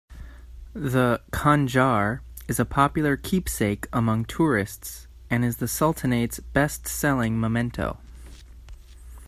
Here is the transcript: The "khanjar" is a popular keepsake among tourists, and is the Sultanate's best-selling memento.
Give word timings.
The 0.73 1.21
"khanjar" 1.31 2.21
is 2.47 2.59
a 2.59 2.65
popular 2.65 3.15
keepsake 3.15 3.87
among 3.93 4.25
tourists, 4.25 5.05
and 5.29 5.45
is 5.45 5.57
the 5.57 5.67
Sultanate's 5.67 6.39
best-selling 6.39 7.39
memento. 7.39 7.99